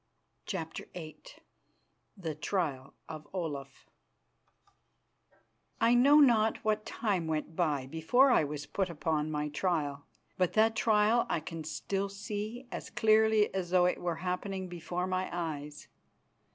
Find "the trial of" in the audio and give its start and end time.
2.17-3.27